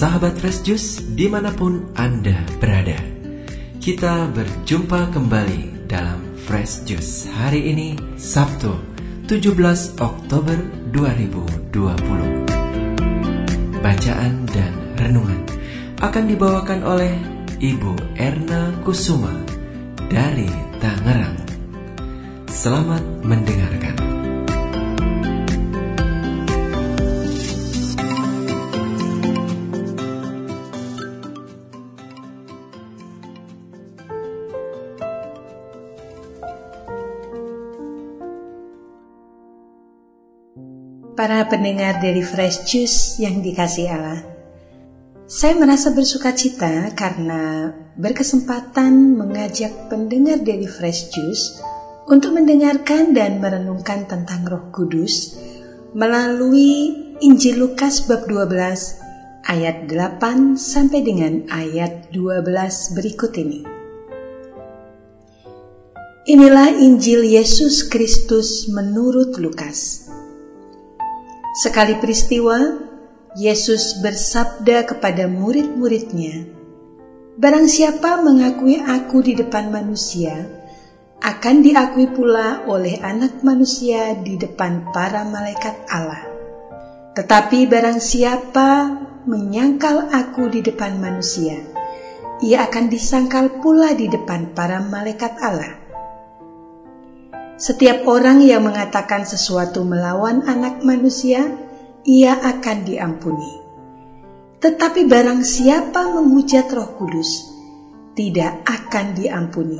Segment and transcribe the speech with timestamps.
[0.00, 2.96] Sahabat Fresh Juice di mana pun Anda berada.
[3.84, 8.80] Kita berjumpa kembali dalam Fresh Juice Hari ini Sabtu
[9.28, 10.56] 17 Oktober
[10.88, 11.76] 2020
[13.84, 15.44] Bacaan dan renungan
[16.00, 17.20] akan dibawakan oleh
[17.60, 19.36] Ibu Erna Kusuma
[20.08, 20.48] dari
[20.80, 21.36] Tangerang.
[22.48, 24.19] Selamat mendengarkan
[41.20, 44.24] para pendengar dari Fresh Juice yang dikasih Allah.
[45.28, 51.60] Saya merasa bersuka cita karena berkesempatan mengajak pendengar dari Fresh Juice
[52.08, 55.36] untuk mendengarkan dan merenungkan tentang Roh Kudus
[55.92, 56.88] melalui
[57.20, 63.68] Injil Lukas bab 12 ayat 8 sampai dengan ayat 12 berikut ini.
[66.32, 70.08] Inilah Injil Yesus Kristus menurut Lukas.
[71.50, 72.78] Sekali peristiwa,
[73.34, 76.46] Yesus bersabda kepada murid-muridnya,
[77.40, 80.46] Barang siapa mengakui aku di depan manusia,
[81.18, 86.22] akan diakui pula oleh anak manusia di depan para malaikat Allah.
[87.18, 88.68] Tetapi barang siapa
[89.26, 91.58] menyangkal aku di depan manusia,
[92.46, 95.80] ia akan disangkal pula di depan para malaikat Allah.
[97.60, 101.44] Setiap orang yang mengatakan sesuatu melawan anak manusia,
[102.08, 103.52] ia akan diampuni.
[104.64, 107.52] Tetapi barang siapa menghujat Roh Kudus,
[108.16, 109.76] tidak akan diampuni.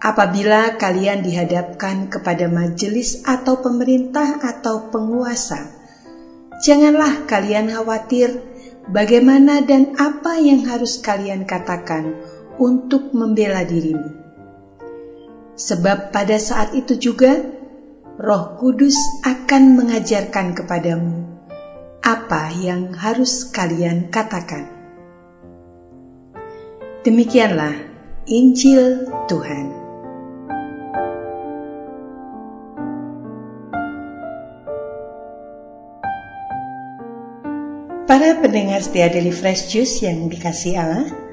[0.00, 5.68] Apabila kalian dihadapkan kepada majelis atau pemerintah atau penguasa,
[6.64, 8.40] janganlah kalian khawatir
[8.88, 12.16] bagaimana dan apa yang harus kalian katakan
[12.56, 14.17] untuk membela dirimu
[15.58, 17.42] Sebab pada saat itu juga
[18.14, 18.94] Roh Kudus
[19.26, 21.26] akan mengajarkan kepadamu
[21.98, 24.70] apa yang harus kalian katakan.
[27.02, 27.74] Demikianlah
[28.30, 29.66] Injil Tuhan.
[38.08, 41.27] Para pendengar setia Daily Fresh Juice yang dikasih Allah,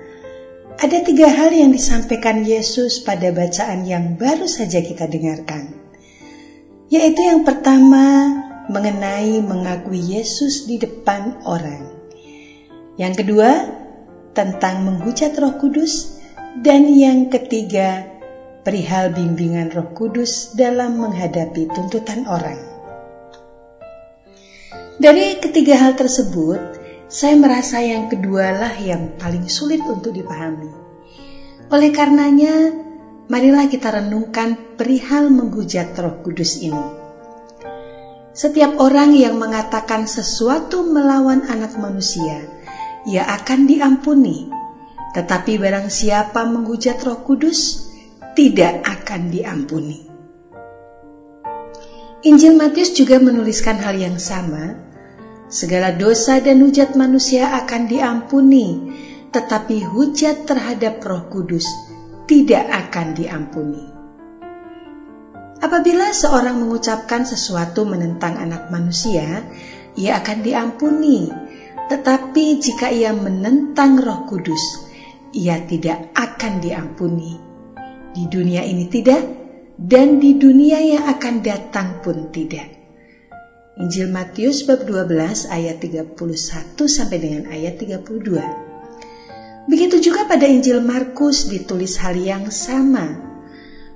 [0.86, 5.74] ada tiga hal yang disampaikan Yesus pada bacaan yang baru saja kita dengarkan,
[6.94, 8.30] yaitu yang pertama
[8.70, 11.90] mengenai mengakui Yesus di depan orang,
[13.02, 13.66] yang kedua
[14.38, 16.22] tentang menghujat Roh Kudus,
[16.62, 18.06] dan yang ketiga
[18.62, 22.62] perihal bimbingan Roh Kudus dalam menghadapi tuntutan orang.
[25.02, 26.85] Dari ketiga hal tersebut,
[27.16, 30.68] saya merasa yang kedualah yang paling sulit untuk dipahami.
[31.72, 32.76] Oleh karenanya,
[33.32, 36.86] marilah kita renungkan perihal menghujat Roh Kudus ini.
[38.36, 42.44] Setiap orang yang mengatakan sesuatu melawan anak manusia,
[43.08, 44.52] ia akan diampuni.
[45.16, 47.88] Tetapi barang siapa menghujat Roh Kudus,
[48.36, 50.04] tidak akan diampuni.
[52.28, 54.85] Injil Matius juga menuliskan hal yang sama,
[55.46, 58.82] Segala dosa dan hujat manusia akan diampuni,
[59.30, 61.70] tetapi hujat terhadap Roh Kudus
[62.26, 63.86] tidak akan diampuni.
[65.62, 69.46] Apabila seorang mengucapkan sesuatu menentang anak manusia,
[69.94, 71.30] ia akan diampuni.
[71.86, 74.90] Tetapi jika ia menentang Roh Kudus,
[75.38, 77.38] ia tidak akan diampuni.
[78.18, 79.22] Di dunia ini tidak,
[79.78, 82.85] dan di dunia yang akan datang pun tidak.
[83.76, 86.16] Injil Matius bab 12 ayat 31
[86.88, 89.68] sampai dengan ayat 32.
[89.68, 93.20] Begitu juga pada Injil Markus ditulis hal yang sama.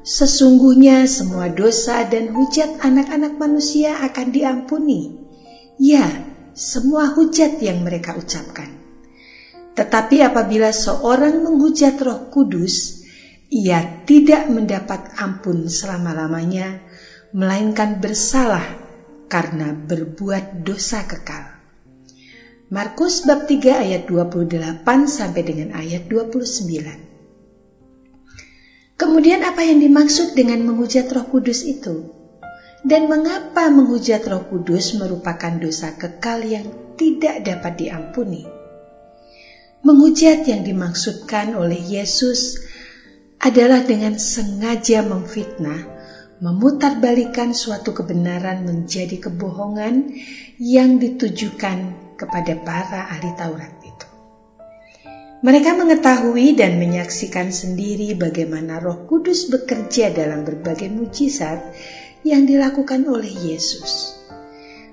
[0.03, 5.15] Sesungguhnya semua dosa dan hujat anak-anak manusia akan diampuni.
[5.79, 8.75] Ya, semua hujat yang mereka ucapkan.
[9.79, 13.07] Tetapi apabila seorang menghujat Roh Kudus,
[13.47, 16.83] ia tidak mendapat ampun selama-lamanya,
[17.31, 18.78] melainkan bersalah
[19.29, 21.45] karena berbuat dosa kekal.
[22.69, 28.97] Markus bab 3 ayat 28 sampai dengan ayat 29.
[28.99, 32.13] Kemudian apa yang dimaksud dengan menghujat Roh Kudus itu?
[32.85, 38.45] Dan mengapa menghujat Roh Kudus merupakan dosa kekal yang tidak dapat diampuni?
[39.81, 42.59] Menghujat yang dimaksudkan oleh Yesus
[43.39, 45.98] adalah dengan sengaja memfitnah
[46.39, 50.15] memutarbalikkan suatu kebenaran menjadi kebohongan
[50.55, 54.07] yang ditujukan kepada para ahli Taurat itu.
[55.39, 61.63] Mereka mengetahui dan menyaksikan sendiri bagaimana Roh Kudus bekerja dalam berbagai mujizat
[62.27, 64.19] yang dilakukan oleh Yesus.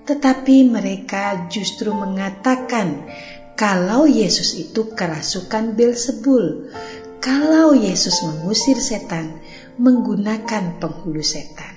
[0.06, 3.10] Tetapi mereka justru mengatakan
[3.58, 6.70] kalau Yesus itu kerasukan Belzebul,
[7.18, 9.42] kalau Yesus mengusir setan
[9.76, 11.76] menggunakan penghulu setan.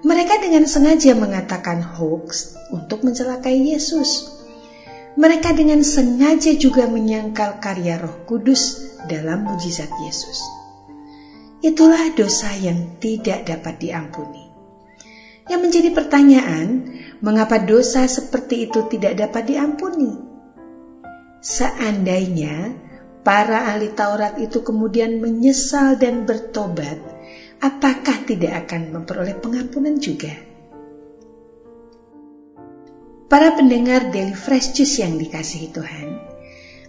[0.00, 4.40] Mereka dengan sengaja mengatakan hoax untuk mencelakai Yesus.
[5.20, 10.40] Mereka dengan sengaja juga menyangkal karya Roh Kudus dalam mujizat Yesus.
[11.60, 14.48] Itulah dosa yang tidak dapat diampuni.
[15.44, 16.66] Yang menjadi pertanyaan,
[17.20, 20.16] mengapa dosa seperti itu tidak dapat diampuni?
[21.44, 22.72] Seandainya
[23.20, 26.96] para ahli Taurat itu kemudian menyesal dan bertobat,
[27.60, 30.32] apakah tidak akan memperoleh pengampunan juga?
[33.30, 36.18] Para pendengar Daily Fresh Juice yang dikasihi Tuhan,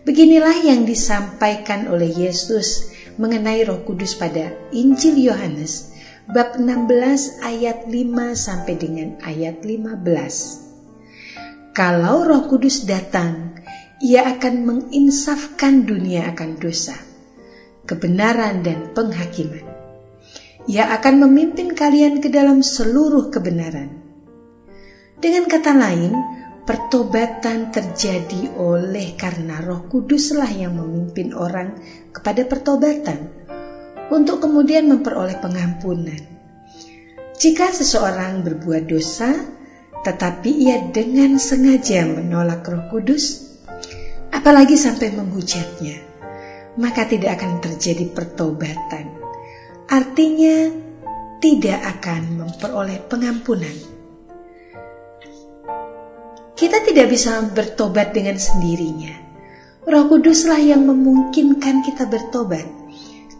[0.02, 2.90] beginilah yang disampaikan oleh Yesus
[3.22, 5.94] mengenai Roh Kudus pada Injil Yohanes
[6.32, 7.94] bab 16 ayat 5
[8.34, 11.78] sampai dengan ayat 15.
[11.78, 13.51] Kalau Roh Kudus datang,
[14.02, 16.98] ia akan menginsafkan dunia akan dosa,
[17.86, 19.62] kebenaran dan penghakiman.
[20.66, 24.02] Ia akan memimpin kalian ke dalam seluruh kebenaran.
[25.22, 26.18] Dengan kata lain,
[26.66, 31.78] pertobatan terjadi oleh karena Roh Kuduslah yang memimpin orang
[32.10, 33.30] kepada pertobatan
[34.10, 36.18] untuk kemudian memperoleh pengampunan.
[37.38, 39.30] Jika seseorang berbuat dosa,
[40.02, 43.51] tetapi ia dengan sengaja menolak Roh Kudus,
[44.32, 46.00] apalagi sampai menghujatnya,
[46.80, 49.22] maka tidak akan terjadi pertobatan
[49.92, 50.72] artinya
[51.44, 53.76] tidak akan memperoleh pengampunan.
[56.56, 59.12] Kita tidak bisa bertobat dengan sendirinya.
[59.84, 62.64] Roh Kuduslah yang memungkinkan kita bertobat.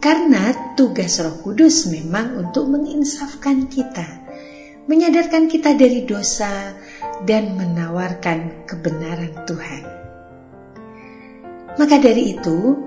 [0.02, 4.26] Karena tugas Roh Kudus memang untuk menginsafkan kita,
[4.90, 6.74] menyadarkan kita dari dosa
[7.22, 10.01] dan menawarkan kebenaran Tuhan.
[11.82, 12.78] Maka dari itu,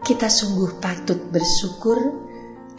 [0.00, 2.00] kita sungguh patut bersyukur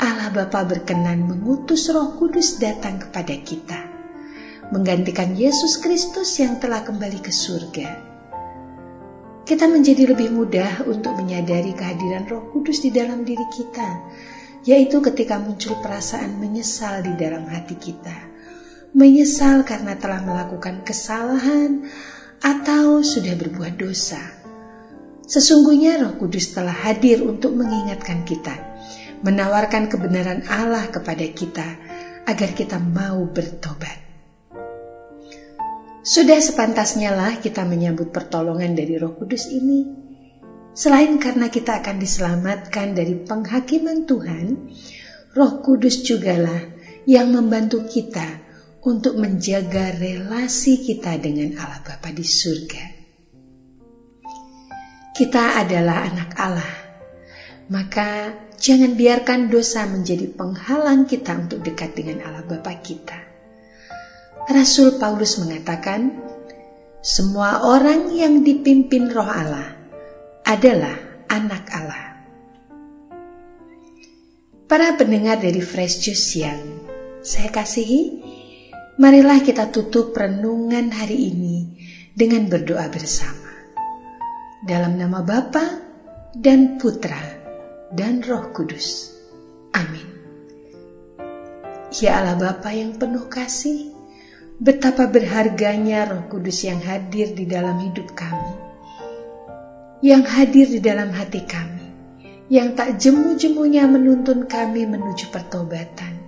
[0.01, 3.85] Allah Bapa berkenan mengutus Roh Kudus datang kepada kita,
[4.73, 7.89] menggantikan Yesus Kristus yang telah kembali ke surga.
[9.45, 14.09] Kita menjadi lebih mudah untuk menyadari kehadiran Roh Kudus di dalam diri kita,
[14.65, 18.25] yaitu ketika muncul perasaan menyesal di dalam hati kita.
[18.97, 21.85] Menyesal karena telah melakukan kesalahan
[22.41, 24.42] atau sudah berbuat dosa.
[25.33, 28.53] Sesungguhnya Roh Kudus telah hadir untuk mengingatkan kita
[29.23, 31.67] menawarkan kebenaran Allah kepada kita
[32.27, 34.03] agar kita mau bertobat.
[36.03, 40.03] Sudah sepantasnya lah kita menyambut pertolongan dari Roh Kudus ini.
[40.75, 44.45] Selain karena kita akan diselamatkan dari penghakiman Tuhan,
[45.33, 46.75] Roh Kudus jugalah
[47.07, 48.43] yang membantu kita
[48.83, 52.92] untuk menjaga relasi kita dengan Allah Bapa di surga.
[55.13, 56.73] Kita adalah anak Allah,
[57.69, 58.33] maka
[58.63, 63.19] Jangan biarkan dosa menjadi penghalang kita untuk dekat dengan Allah Bapa kita.
[64.47, 66.15] Rasul Paulus mengatakan,
[67.03, 69.67] semua orang yang dipimpin roh Allah
[70.47, 70.95] adalah
[71.27, 72.23] anak Allah.
[74.63, 76.63] Para pendengar dari Fresh Juice yang
[77.19, 78.23] saya kasihi,
[78.95, 81.55] marilah kita tutup renungan hari ini
[82.15, 83.42] dengan berdoa bersama.
[84.63, 85.75] Dalam nama Bapa
[86.31, 87.19] dan Putra
[87.91, 89.11] dan Roh Kudus.
[89.75, 90.07] Amin.
[91.99, 93.91] Ya Allah Bapa yang penuh kasih,
[94.63, 98.55] betapa berharganya Roh Kudus yang hadir di dalam hidup kami,
[99.99, 101.87] yang hadir di dalam hati kami,
[102.47, 106.23] yang tak jemu-jemunya menuntun kami menuju pertobatan,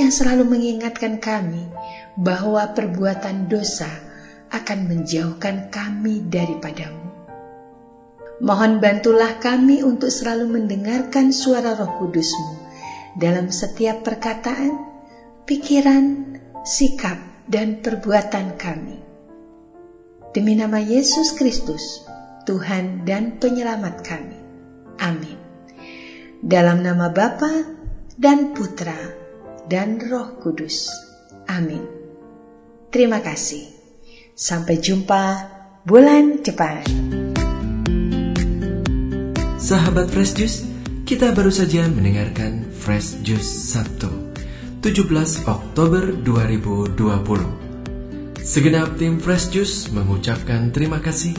[0.00, 1.68] yang selalu mengingatkan kami
[2.16, 3.92] bahwa perbuatan dosa
[4.56, 6.97] akan menjauhkan kami daripadamu.
[8.38, 12.54] Mohon bantulah kami untuk selalu mendengarkan suara roh kudusmu
[13.18, 14.78] dalam setiap perkataan,
[15.42, 17.18] pikiran, sikap,
[17.50, 19.02] dan perbuatan kami.
[20.30, 22.06] Demi nama Yesus Kristus,
[22.46, 24.38] Tuhan dan Penyelamat kami.
[25.02, 25.38] Amin.
[26.38, 27.66] Dalam nama Bapa
[28.14, 28.98] dan Putra
[29.66, 30.86] dan Roh Kudus.
[31.50, 31.82] Amin.
[32.94, 33.66] Terima kasih.
[34.38, 35.22] Sampai jumpa
[35.82, 37.17] bulan depan.
[39.58, 40.62] Sahabat Fresh Juice,
[41.02, 44.06] kita baru saja mendengarkan Fresh Juice Sabtu,
[44.86, 46.94] 17 Oktober 2020.
[48.38, 51.34] Segenap tim Fresh Juice mengucapkan terima kasih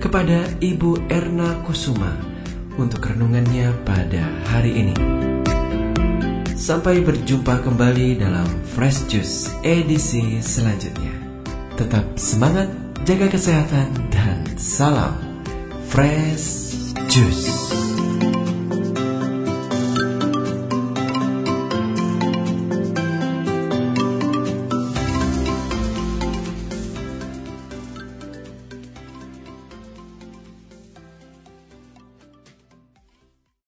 [0.00, 2.16] kepada Ibu Erna Kusuma
[2.80, 4.96] untuk renungannya pada hari ini.
[6.56, 11.12] Sampai berjumpa kembali dalam Fresh Juice edisi selanjutnya.
[11.76, 12.72] Tetap semangat,
[13.04, 15.20] jaga kesehatan, dan salam
[15.92, 16.67] Fresh
[17.08, 17.87] Juice.